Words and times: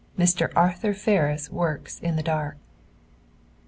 MR. 0.17 0.51
ARTHUR 0.55 0.95
FERRIS 0.95 1.51
WORKS 1.51 1.99
IN 1.99 2.15
THE 2.15 2.23
DARK. 2.23 2.57